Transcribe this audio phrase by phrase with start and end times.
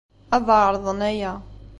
[0.35, 1.33] Ad ɛerḍen aya.